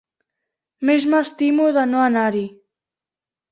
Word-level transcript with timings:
Més 0.91 1.05
m'estimo 1.11 1.69
de 1.77 1.85
no 1.93 2.01
anar-hi. 2.07 2.43